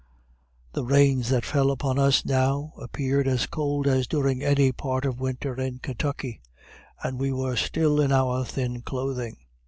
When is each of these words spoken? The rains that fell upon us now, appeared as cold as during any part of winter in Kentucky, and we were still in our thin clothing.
The 0.73 0.83
rains 0.83 1.29
that 1.29 1.45
fell 1.45 1.69
upon 1.69 1.99
us 1.99 2.25
now, 2.25 2.73
appeared 2.81 3.27
as 3.27 3.45
cold 3.45 3.85
as 3.85 4.07
during 4.07 4.41
any 4.41 4.71
part 4.71 5.05
of 5.05 5.19
winter 5.19 5.53
in 5.61 5.77
Kentucky, 5.77 6.41
and 7.03 7.19
we 7.19 7.31
were 7.31 7.55
still 7.55 8.01
in 8.01 8.11
our 8.11 8.43
thin 8.43 8.81
clothing. 8.81 9.37